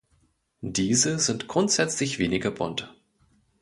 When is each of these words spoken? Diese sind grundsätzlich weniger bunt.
Diese 0.65 1.19
sind 1.19 1.47
grundsätzlich 1.47 2.17
weniger 2.17 2.49
bunt. 2.49 2.91